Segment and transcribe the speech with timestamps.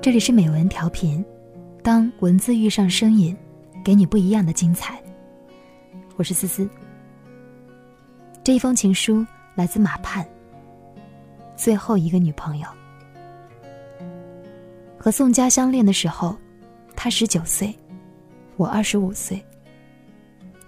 [0.00, 1.24] 这里是美文调频，
[1.82, 3.36] 当文字遇上声音，
[3.84, 5.02] 给你不一样的精彩。
[6.16, 6.68] 我是思思。
[8.44, 9.26] 这一封情书
[9.56, 10.24] 来自马盼。
[11.56, 12.68] 最后一个女朋友，
[14.96, 16.36] 和宋佳相恋的时候，
[16.94, 17.76] 她十九岁，
[18.56, 19.44] 我二十五岁。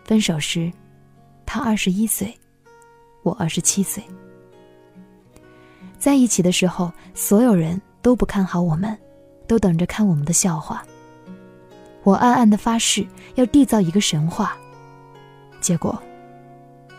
[0.05, 0.71] 分手时，
[1.47, 2.37] 她二十一岁，
[3.23, 4.03] 我二十七岁。
[6.00, 8.99] 在一起的时候，所有人都不看好我们。
[9.50, 10.81] 都等着看我们的笑话。
[12.04, 13.04] 我暗暗的发誓
[13.35, 14.57] 要缔造一个神话，
[15.61, 16.00] 结果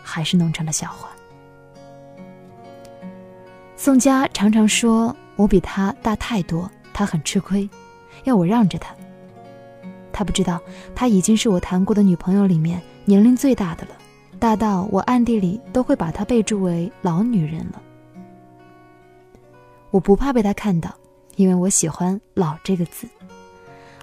[0.02, 1.08] 还是弄成了笑话。
[3.74, 7.66] 宋佳常常说我比他大太多，他很吃亏，
[8.24, 8.94] 要我让着他。
[10.12, 10.60] 他不知道，
[10.94, 13.92] 他已经是我谈过的女朋友里面年龄最大的了，
[14.38, 17.80] 大到我暗地里都会把她备注为老女人了。
[19.90, 20.94] 我不怕被他看到。
[21.36, 23.08] 因为我喜欢“老”这个字，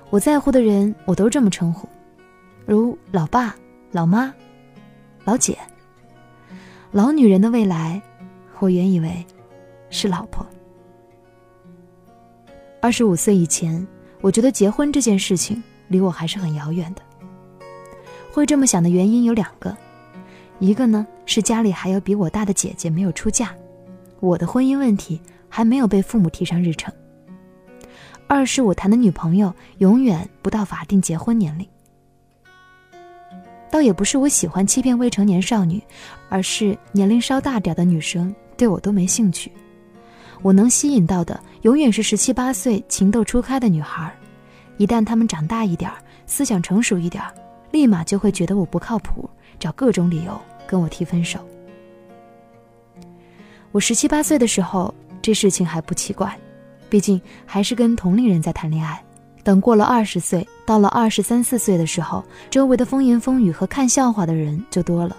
[0.09, 1.88] 我在乎的人我都这么称呼，
[2.66, 3.55] 如老爸、
[3.91, 4.33] 老妈、
[5.23, 5.58] 老姐。
[6.91, 8.02] 老女人的未来，
[8.58, 9.25] 我原以为
[9.91, 10.45] 是老婆。
[12.81, 13.86] 二十五岁以前，
[14.21, 17.02] 我觉得结婚这件事情离我还是很遥远的。
[18.31, 19.77] 会这么想的原因有两个，
[20.58, 23.53] 一个呢是家里还有比我大的姐姐没有出嫁，
[24.19, 26.91] 我的婚姻问题还没有被父母提上日程。
[28.31, 31.67] 二是我谈的女朋友永远不到法定结婚年龄，
[33.71, 35.81] 倒也不是我喜欢欺骗未成年少女，
[36.30, 39.52] 而是年龄稍大点的女生对我都没兴趣。
[40.44, 44.16] 我能吸引到的永远是十七八岁情窦初开的女孩，
[44.77, 45.91] 一旦她们长大一点，
[46.27, 47.23] 思想成熟一点，
[47.71, 49.27] 立马就会觉得我不靠谱，
[49.58, 51.39] 找各种理由跟我提分手。
[53.71, 56.31] 我十七八岁的时候，这事情还不奇怪。
[56.90, 59.04] 毕竟还是跟同龄人在谈恋爱，
[59.44, 65.16] 等过了二十岁，到了二十三四岁的时候，周围的风言风语和看笑话的人就多了，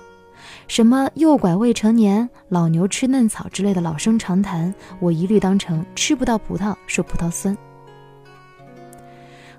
[0.66, 7.56] 什么诱拐未成年、老牛吃嫩草之类的老生常谈，我一律当成吃不到葡萄说葡萄酸。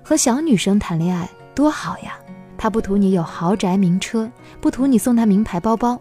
[0.02, 2.14] 和小女生谈恋爱多好呀，
[2.58, 4.30] 她不图你有豪宅名车，
[4.60, 5.98] 不图你送她名牌包包。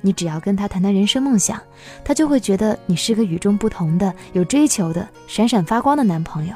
[0.00, 1.60] 你只要跟他谈谈人生梦想，
[2.04, 6.54] 他就会觉得你是个与众不同的、有追求的、闪闪发光的男朋友。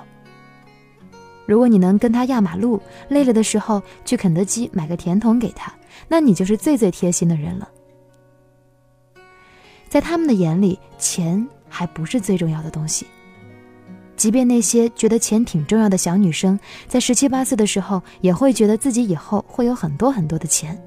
[1.46, 5.72] 如果你能跟他压马路，累了的时候去肯德基买个甜筒给他，
[6.08, 7.68] 那你就是最最贴心的人了。
[9.88, 13.06] 在他们的眼里，钱还不是最重要的东西。
[14.16, 20.80] 即便那些觉得钱挺重要的小女生，在十七八岁的时候，也会觉得自己以后会有很多很多的钱。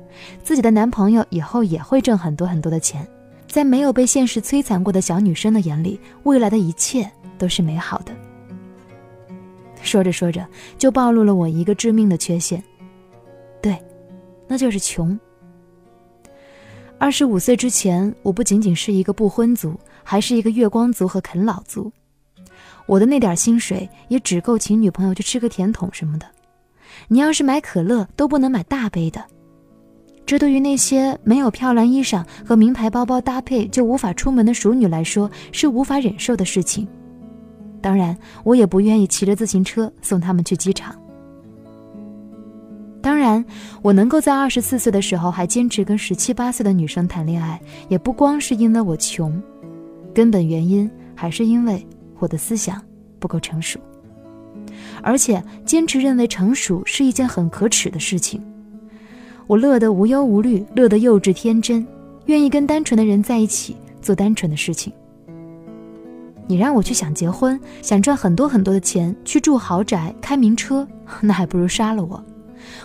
[0.44, 3.07] 自己的男朋友以后也会挣很多很多的钱，
[3.47, 8.11] 在没有被现实摧残过的小女生的眼里，未来的一切都是美好的。
[9.81, 10.45] 说着说着，
[10.77, 12.61] 就暴露了我一个致命的缺陷，
[13.61, 13.77] 对，
[14.47, 15.17] 那就是穷。
[17.00, 21.91] 二十五岁之前，我不仅仅是一个不婚族，还是一个月光族和啃老族。
[22.88, 26.25] 我的那点薪水也只够请女朋友去吃个甜筒什么的。
[27.07, 29.23] 你要是买可乐，都不能买大杯的。
[30.27, 36.85] 这对于那些没有漂亮衣裳和名牌包包搭配就无法出门的熟女来说是无法忍受的事情。
[37.81, 40.93] 当然，我也不愿意骑着自行车送他们去机场。
[43.01, 43.43] 当然，
[43.81, 47.57] 我能够在二十四岁的时候还坚持跟十七八岁的女生谈恋爱，
[47.88, 49.41] 也不光是因为我穷，
[50.13, 51.88] 根本原因还是因为
[52.19, 52.81] 我的思想
[53.17, 53.79] 不够成熟，
[55.01, 58.44] 而且坚持认为成熟是一件很可耻的事情。
[59.47, 61.88] 我乐得无忧无虑，乐得幼稚天真，
[62.25, 64.91] 愿意跟单纯的人在一起做单纯的事情。
[66.46, 70.86] 你让我去想结婚，想赚很多很多的钱，去住豪宅、开名车，
[71.22, 72.22] 那还不如杀了我。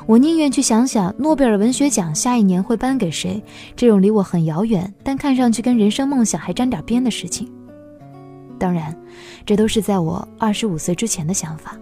[0.06, 3.42] 我宁愿去想想诺贝尔文学奖下一年会颁给谁，
[3.74, 7.50] 这种离我很遥远，但看上去跟人生梦想还沾点边的事情。
[8.56, 8.96] 当然，
[9.44, 11.76] 这都是在我二十五岁之前的想法。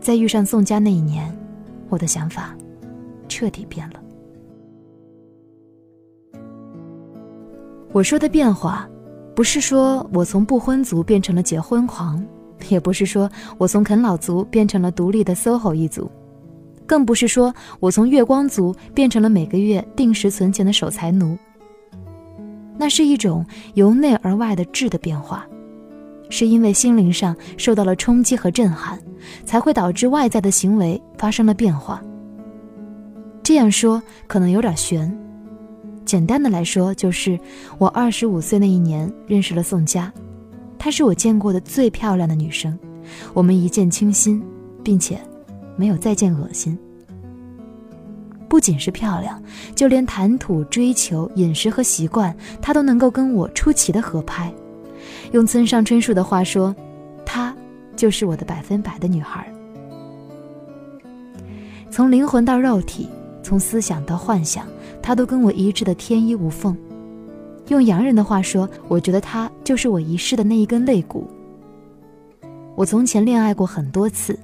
[0.00, 1.34] 在遇上宋佳那一年，
[1.88, 2.54] 我的想法。
[3.28, 4.02] 彻底变了。
[7.92, 8.88] 我说的变化，
[9.34, 12.24] 不是说我从不婚族变成了结婚狂，
[12.68, 16.10] 也不是说我从啃老族变成了独立的 SOHO 一族，
[16.86, 21.36] 更不是说我从月光族变成了每个月定时存钱的守财奴。
[22.76, 25.46] 那是一种由内而外的质的变化，
[26.28, 28.98] 是因为心灵上受到了冲击和震撼，
[29.44, 32.02] 才会导致外在的行为发生了变化。
[33.48, 35.10] 这样说可能有点悬，
[36.04, 37.40] 简单的来说就是
[37.78, 40.12] 我二十五岁那一年认识了宋佳，
[40.78, 42.78] 她是我见过的最漂亮的女生，
[43.32, 44.42] 我们一见倾心，
[44.84, 45.18] 并且
[45.78, 46.78] 没有再见恶心。
[48.50, 49.42] 不仅是漂亮，
[49.74, 54.52] 就连谈吐、追求、饮食和习惯，她都能够跟我出奇的合拍。
[55.32, 56.76] 用村上春树的话说，
[57.24, 57.56] 她
[57.96, 59.50] 就是我的百分百的女孩。
[61.90, 63.08] 从灵魂到肉体，
[63.48, 64.66] 从思想到幻想，
[65.00, 66.76] 他都跟我一致的天衣无缝。
[67.68, 71.26] 用洋人的话说，我觉得他就是我一世的那一根肋骨。
[72.76, 74.38] 我从前恋爱过很多次。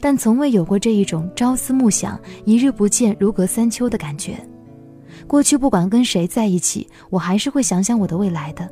[0.00, 4.34] 但从未有过这一种朝思暮想、一日不见如隔三秋的感觉。
[5.26, 8.66] 过去不管跟谁在一起，我还是会想想我的未来的。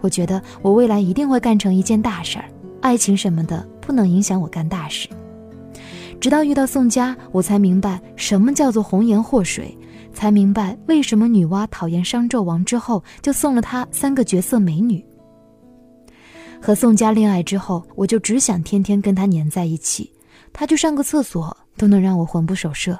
[0.00, 2.46] 我觉得我未来一定会干成一件大事儿，
[2.80, 5.06] 爱情什么的不能影响我干大事。
[6.22, 9.76] 直到遇到宋佳，我才明白什么叫做红颜祸水，
[10.14, 15.04] 才明白为什么女娲讨厌商纣王之后就送了他三个绝色美女。
[16.60, 20.12] 和宋佳恋爱之后，我就只想天天跟他黏在一起。
[20.52, 22.96] 他去上个厕所都能让我魂不守舍。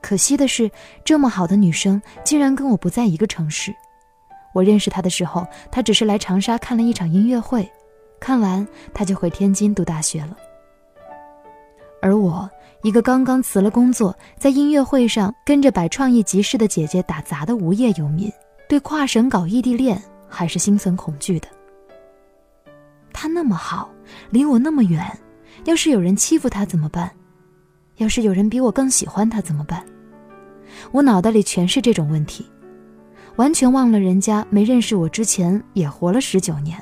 [0.00, 0.70] 可惜的是，
[1.04, 3.74] 这么好的女生竟然跟我不在一个城市。
[4.54, 7.68] 我认识她的时候，她只是来长沙看了一场音乐会，
[8.20, 8.64] 看完
[8.94, 10.36] 她就回天津读大学了。
[12.02, 12.48] 而我，
[12.82, 18.32] 一个刚刚辞了工作，在音乐会上跟着摆创意集市的姐姐打杂的无业游民，
[18.68, 21.48] 对跨省搞异地恋还是心存恐惧的。
[23.12, 23.90] 他那么好，
[24.30, 25.04] 离我那么远。
[25.64, 27.10] 要是有人欺负他怎么办？
[27.96, 29.84] 要是有人比我更喜欢他怎么办？
[30.90, 32.46] 我脑袋里全是这种问题，
[33.36, 36.80] 完全忘了人家没认识我之前也活了十九年。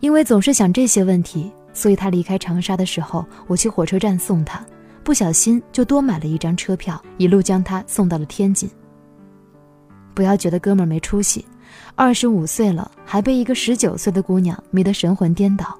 [0.00, 4.64] 因为总是想这些问题，所以他离开长沙的时候，我去火车站送他，
[5.04, 8.66] 不小心就多买了一张车票，一路将他送到了天津。
[10.14, 11.44] 不要觉得哥们没出息，
[11.94, 15.78] 二十五岁了还被一个十九岁的姑娘迷得神魂颠倒。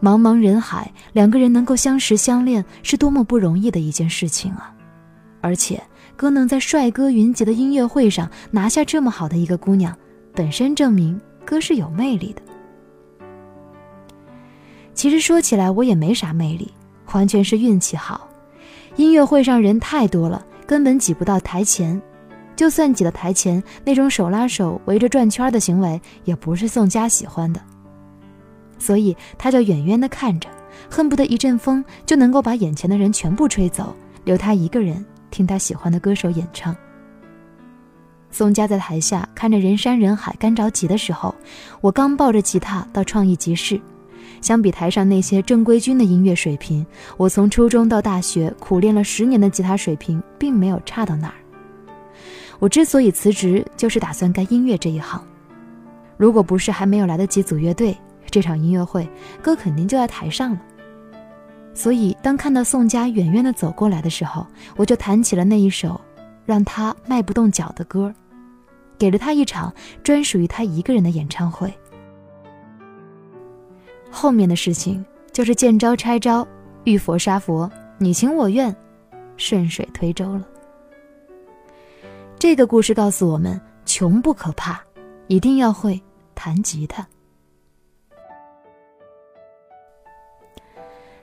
[0.00, 4.74] 茫茫人海，两个人能够相识相恋，是多么不容易的一件事情啊！
[5.42, 5.82] 而且，
[6.16, 9.94] 哥能在帅哥云集的音乐会上拿下这么好的一个姑娘，
[10.34, 12.40] 本身证明哥是有魅力的。
[15.04, 16.72] 其实说起来，我也没啥魅力，
[17.12, 18.26] 完全是运气好。
[18.96, 22.00] 音乐会上人太多了，根本挤不到台前。
[22.56, 27.60] 就算挤到台前，那种手拉手围着转圈的行为，也不是宋佳喜欢的。
[28.78, 30.48] 所以他就远远地看着，
[30.88, 36.74] 恨不得一阵风就能够把眼前的人全部吹走，留他一个人听他喜欢的歌手演唱。
[38.30, 41.34] 宋佳在台下看着人山人海，干着急的时候，
[41.82, 43.78] 我刚抱着吉他到创意集市。
[44.44, 46.84] 相比台上那些正规军的音乐水平，
[47.16, 51.34] 我从初中到大学苦练了十年的吉他水平并没有差到哪儿。
[52.58, 55.18] 我之所以辞职，就是打算干音乐这一行。
[56.18, 57.96] 如果不是还没有来得及组乐队，
[58.30, 59.08] 这场音乐会，
[59.40, 60.60] 歌肯定就在台上了。
[61.72, 64.46] 所以，当看到宋佳远远的走过来的时候，
[64.76, 65.98] 我就弹起了那一首
[66.44, 68.14] 让他迈不动脚的歌，
[68.98, 71.72] 给了他一场专属于他一个人的演唱会。
[74.14, 76.46] 后面的事情就是见招拆招，
[76.84, 77.68] 遇佛杀佛，
[77.98, 78.74] 你情我愿，
[79.36, 80.46] 顺水推舟了。
[82.38, 84.80] 这个故事告诉我们：穷不可怕，
[85.26, 86.00] 一定要会
[86.32, 87.04] 弹吉他。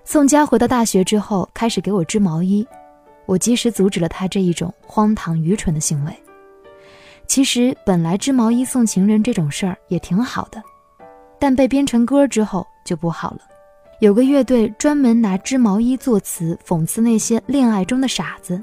[0.04, 2.68] 宋佳回到大学之后，开始给我织毛衣，
[3.26, 6.14] 我及时阻止了他这一种荒唐愚蠢的行为。
[7.26, 10.62] 其实本来织毛衣送情人这种事儿也挺好的，
[11.40, 13.40] 但被编成歌之后就不好了。
[14.00, 18.62] 有个乐队专门拿织毛衣作词，讽刺那些恋爱中的傻子。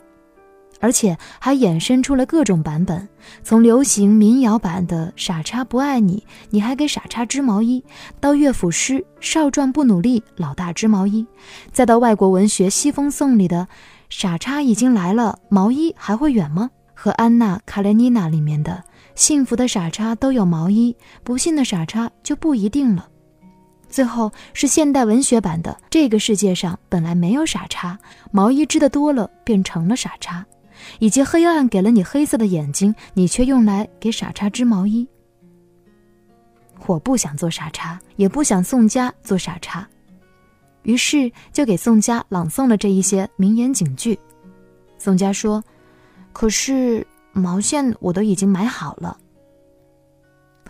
[0.80, 3.08] 而且还衍生出了各种版本，
[3.42, 7.84] 从流行民谣版的“傻叉不爱你，你还给傻叉织毛衣”，
[8.20, 11.26] 到乐府诗“少壮不努力，老大织毛衣”，
[11.72, 13.66] 再到外国文学《西风颂》里的
[14.08, 18.84] “傻叉已经来了，毛衣还会远吗？”和《安娜·卡列尼娜》里面的
[19.16, 23.08] “幸福的傻叉都有毛衣，不幸的傻叉就不一定了”。
[23.88, 27.98] 最后是现代文学版的“这个世界上本来没有傻叉，
[28.30, 30.44] 毛衣织的多了，便成了傻叉”。
[31.00, 35.06] 以及黑暗给了你黑色的眼睛，你却用来给傻叉织毛衣。
[36.86, 39.86] 我不想做傻叉，也不想宋佳做傻叉，
[40.84, 44.16] 于是就给宋佳朗诵了这一些名言警句。
[44.98, 45.62] 宋佳说
[46.32, 49.18] ：“可是毛线我都已经买好了。”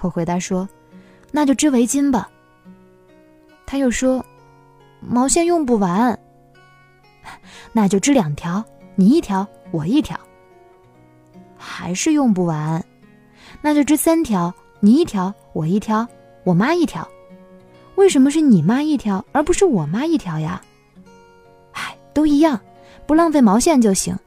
[0.01, 0.67] 我回答说
[1.31, 2.31] ：“那就织围巾吧。”
[3.71, 4.25] 他又说
[4.99, 6.19] ：“毛线用不完，
[7.71, 10.19] 那就织两条，你一条。”我一条，
[11.55, 12.83] 还是用不完，
[13.61, 16.09] 那就织三条，你一条，我一条，
[16.45, 17.07] 我妈一条。
[17.97, 20.63] 为什么是你妈一条，而不是我妈一条呀？
[21.73, 22.59] 唉，都一样，
[23.07, 24.19] 不浪费毛线就行。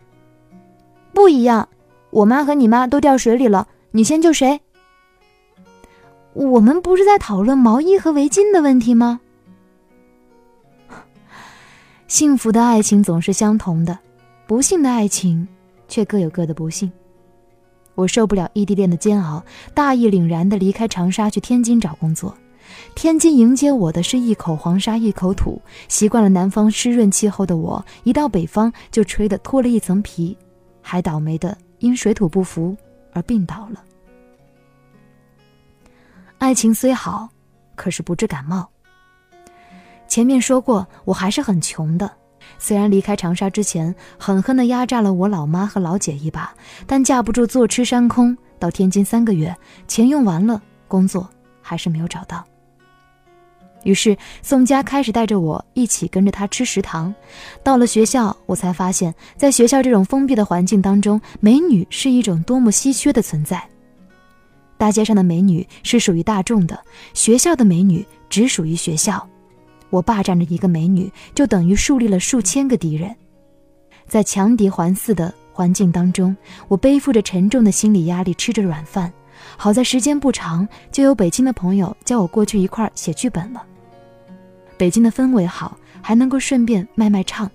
[1.12, 1.68] 不一样，
[2.12, 4.62] 我妈和你妈都掉水里了，你先救谁？
[6.34, 9.20] 我们不是在讨论毛衣和围巾的问题吗？
[12.12, 13.98] 幸福的爱情总是相同的，
[14.46, 15.48] 不幸的爱情
[15.88, 16.92] 却各有各的不幸。
[17.96, 19.42] 我受不了异地恋的煎熬，
[19.74, 22.38] 大义凛然地离开长沙去天津找工作。
[22.96, 30.38] 天津迎接我的是一口黄沙一口土，习惯了南方湿润气候的我，一到北方就吹得脱了一层皮，
[30.82, 32.76] 还倒霉的因水土不服
[33.14, 33.82] 而病倒了。
[36.40, 37.30] 爱情虽好，
[37.76, 38.70] 可是不治感冒。
[40.12, 42.12] 前面说过，我还是很穷的。
[42.60, 46.54] 虽然离开长沙之前狠狠地压榨了我老妈和老姐一把，
[46.86, 48.38] 但架不住坐吃山空。
[48.60, 49.56] 到天津三个月，
[49.88, 51.30] 钱用完了，工作
[51.62, 52.44] 还是没有找到。
[53.86, 57.16] 于是宋佳开始带着我一起跟着他吃食堂。
[57.64, 63.66] 到了学校，我才发现，在学校这种封闭的环境当中，美女是一种多么稀缺的存在。
[64.78, 66.78] 大街上的美女是属于大众的，
[67.14, 69.26] 学校的美女只属于学校。
[69.92, 73.16] 我霸占着一个美女，就等于树立了数千个敌人。
[74.08, 76.36] 在强敌环伺的环境当中，
[76.68, 79.14] 我背负着沉重的心理压力，吃着软饭。
[79.56, 83.64] 好在时间不长，就有北京的朋友叫我过去一块写剧本了。
[84.78, 87.50] 北京的氛围好，还能够顺便卖卖唱。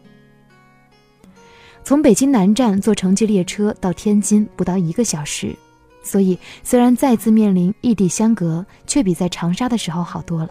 [1.83, 5.57] 从北京南站坐城际列车到天津不到一个小时。
[6.03, 10.51] 所以，虽然再次面临异地相隔，却比在长沙的时候好多了。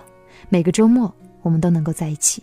[0.49, 1.13] 每个周末，
[1.45, 2.41] 我们都能够在一起。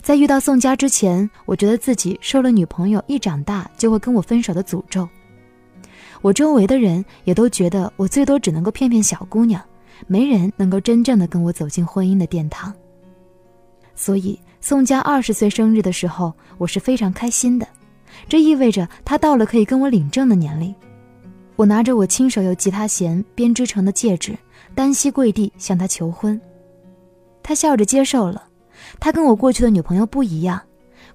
[0.00, 5.08] 在遇到宋佳之前，我觉得自己受了女朋友一长大就会跟我分手的诅咒。
[6.22, 9.60] 我周围的人也都觉得我最多只能够骗骗小姑娘，
[10.06, 12.72] 没人能够真正的跟我走进婚姻的殿堂。
[13.96, 17.66] 所以，宋佳二十岁生日的时候，我是非常开心的，
[18.28, 20.72] 这意味着她到了可以跟我领证的年龄。
[21.56, 24.36] 我拿着我亲手用吉他弦编织成的戒指，
[24.74, 26.40] 单膝跪地向她求婚。
[27.44, 28.48] 他笑着接受了。
[28.98, 30.60] 他跟我过去的女朋友不一样，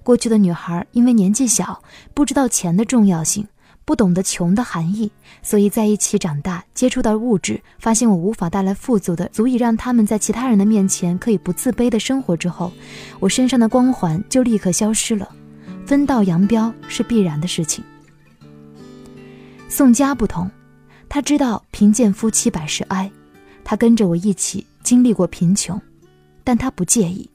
[0.02, 1.82] 过去的女孩因为年纪小，
[2.14, 3.46] 不知道钱的重要性，
[3.84, 5.10] 不懂得穷的含义，
[5.42, 12.72] 所以在一起长大，接触到物质，发现我无法带来富足的，足以让他们在其他人的面前可以不自卑的生活之后，
[13.18, 15.28] 我身上的光环就立刻消失了，
[15.84, 17.84] 分道扬镳是必然的事情。
[19.68, 20.50] 宋佳不同，
[21.08, 23.10] 他知道贫贱夫妻百事哀，
[23.64, 25.80] 他跟着我一起经历过贫穷，
[26.44, 27.28] 但他不介意。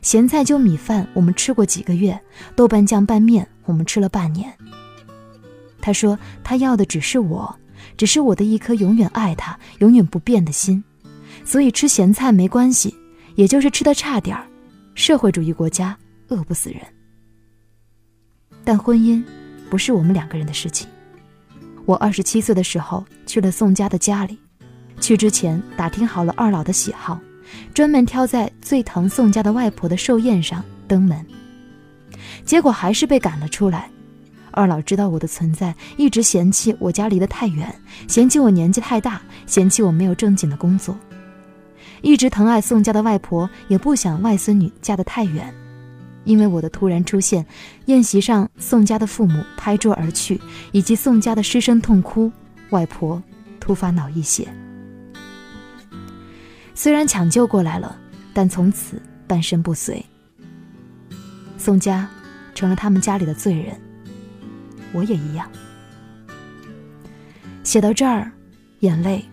[0.00, 2.18] 咸菜就米饭我们吃过几个月，
[2.54, 4.52] 豆瓣酱拌面我们吃了半年。
[5.80, 7.54] 他说他要的只是我，
[7.96, 10.82] 只是我的一颗永远爱他、永远不变的心。
[11.44, 12.94] 所以吃咸菜没关系，
[13.34, 14.46] 也就是吃的差点儿。
[14.94, 15.96] 社会主义国家
[16.28, 16.80] 饿不死人，
[18.62, 19.22] 但婚姻
[19.68, 20.86] 不是我们两个人的事情。
[21.84, 24.38] 我二十七岁的时候去了宋家的家里，
[25.00, 27.18] 去之前打听好了二老的喜好，
[27.74, 31.24] 专门挑在最疼宋家的外婆的寿宴上登门。
[32.44, 33.88] 结果还是被赶了出来。
[34.50, 37.74] 二老知道我的存在，一直嫌弃我家离得太远，
[38.06, 40.94] 嫌弃我年纪太大，嫌弃我没有正经的工作。
[42.02, 45.52] 一直疼爱宋家的外婆也不想外孙女嫁得太远。
[46.24, 47.44] 因为我的突然出现，
[47.86, 50.40] 宴席上宋家的父母拍桌而去，
[50.70, 52.30] 以及宋家的失声痛哭，
[52.70, 53.20] 外婆
[53.58, 54.46] 突发脑溢血。
[56.82, 57.96] 虽然抢救过来了，
[58.34, 60.04] 但从此半身不遂。
[61.56, 62.10] 宋佳
[62.56, 63.80] 成了他们家里的罪人，
[64.92, 65.48] 我也一样。
[67.62, 68.32] 写到这儿，
[68.80, 69.24] 眼泪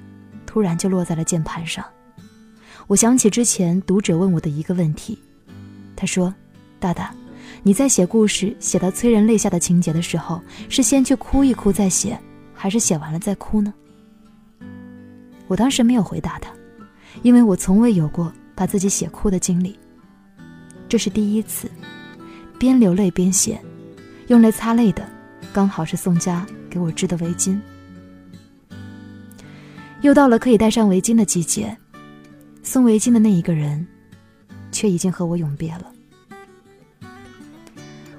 [0.46, 1.84] 突然就落在了键盘上。
[2.86, 5.18] 我想起之前读者问我的一个问题，
[5.96, 6.32] 他说。
[6.79, 7.12] 大大，
[7.63, 10.39] 你在写故事写到催人泪下的情节的时候，
[10.70, 12.15] 是先去哭一哭再写，
[12.53, 13.74] 还是写完了再哭呢？
[15.48, 16.51] 我当时没有回答他，
[17.21, 19.77] 因为我从未有过把自己写哭的经历，
[20.88, 21.69] 这是第一次。
[22.57, 23.57] 边流泪边写，
[24.27, 25.07] 用来擦泪的，
[25.53, 27.57] 刚好是宋佳给我织的围巾。
[30.01, 31.77] 又到了可以戴上围巾的季节，
[32.61, 33.88] 送围巾的那一个人，
[34.73, 35.89] 却已经和我永别了。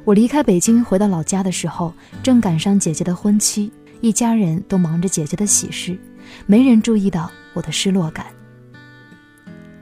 [0.04, 1.92] 我离开北京回到老家的时候，
[2.22, 5.98] 正赶上姐姐的婚期，一家人都忙着姐姐的喜事，
[6.46, 8.24] 没人注意到我的失落感。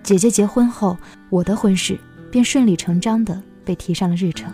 [0.08, 0.96] 姐姐结婚后，
[1.28, 2.00] 我的婚事
[2.30, 4.50] 便顺理成章地被提上了日程。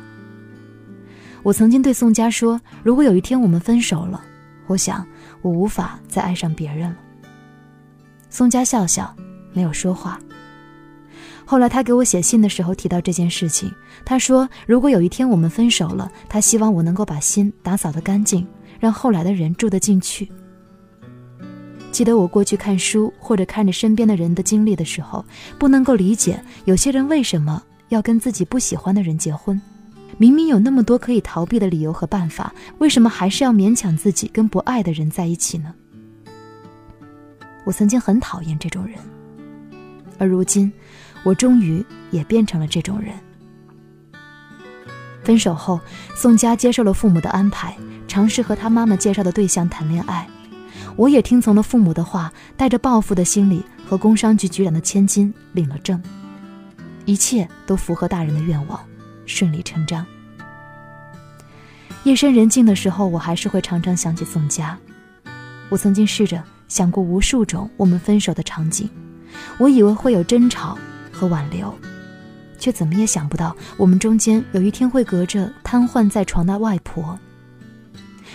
[1.45, 4.21] 我曾经对宋佳说：“如果有一天我们分手了，
[4.67, 5.07] 我想
[5.43, 6.97] 我无法再爱上别人了。”
[8.29, 9.15] 宋佳笑笑，
[9.53, 10.19] 没有说话。
[11.45, 13.73] 后来他给我写信的时候提到这件事情，
[14.05, 18.45] 他说如果有一天我们分手了，他希望我能够把心打扫得干净，
[18.81, 20.29] 让后来的人住得进去。
[21.95, 25.25] 记得我过去看书或者看着身边的人的经历的时候，
[25.61, 29.63] 不能够理解有些人为什么要跟自己不喜欢的人结婚，
[30.19, 35.73] 明明有那么多可以逃避的理由和办法，为什么还是要勉强自己跟不爱的人在一起呢？
[37.65, 38.99] 我曾经很讨厌这种人，
[40.19, 40.73] 而如今。
[41.23, 43.15] 我终于也变成了这种人。
[45.23, 45.81] 分手后，
[46.17, 47.75] 宋佳接受了父母的安排，
[48.09, 50.29] 尝试和他妈妈介绍的对象谈恋爱。
[50.97, 56.03] 我也听从了父母的话，带着报复的心理和工商局局长的千金领了证。
[57.05, 58.81] 一切都符合大人的愿望，
[59.27, 60.05] 顺理成章。
[62.05, 64.79] 夜深人静的时候，我还是会常常想起宋佳。
[65.69, 68.89] 我曾经试着想过无数种我们分手的场景，
[69.59, 70.79] 我以为会有争吵。
[71.17, 71.73] 和挽留，
[72.59, 77.17] 却怎么也想不到，我们中间有一天会隔着瘫痪在床的外婆。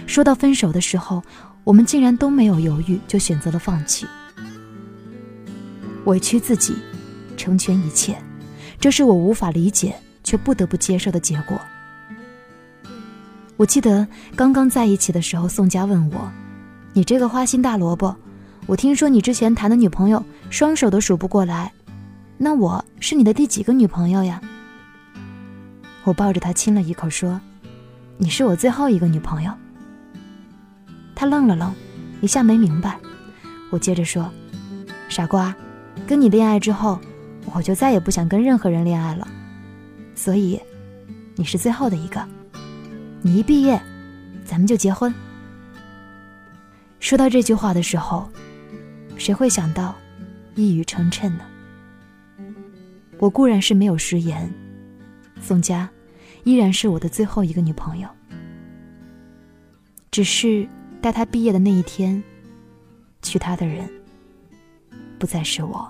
[0.07, 1.21] 说到分手的时候，
[1.63, 4.05] 我们竟然都没有犹豫，就选择了放弃。
[6.05, 6.75] 委屈自己，
[7.37, 8.17] 成全一切，
[8.79, 11.59] 这是我无法理解却不得不接受的结果。
[13.57, 16.31] 我记得刚刚在一起的时候，宋佳问我
[16.93, 18.15] ：“你这个花心大萝卜，
[18.65, 21.71] 我听说你之前谈的女朋友双手都数不过来。”
[22.41, 24.41] 那我是你的第几个女朋友呀？
[26.05, 27.39] 我抱着他亲了一口，说
[28.17, 29.51] ：“你是我最后一个女朋友。”
[31.19, 31.75] 他愣了愣，
[32.21, 32.97] 一下没明白。
[33.71, 34.31] 我接着说
[35.09, 35.53] ：“傻瓜，
[36.07, 36.97] 跟你恋爱之后，
[37.53, 39.27] 我就再也不想跟任何人恋爱了。
[40.15, 40.57] 所以，
[41.35, 42.25] 你是最后的一个。
[43.21, 43.77] 你一毕业，
[44.45, 45.13] 咱们就结婚。”
[47.01, 48.29] 说到这句话的时候，
[49.17, 49.93] 谁会想到
[50.55, 51.41] 一语成谶呢？
[53.17, 54.49] 我固然是没有食言，
[55.41, 55.89] 宋佳
[56.45, 58.07] 依然是我的最后一个女朋友。
[60.11, 60.65] 只是
[61.01, 62.21] 待他毕业的那一天，
[63.21, 63.89] 娶她的人
[65.17, 65.89] 不再是我。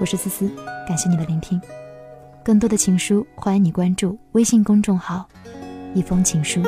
[0.00, 0.50] 我是思思，
[0.86, 1.60] 感谢你的聆听。
[2.42, 5.28] 更多的情书，欢迎你关注微信公众号
[5.94, 6.62] “一封情书”。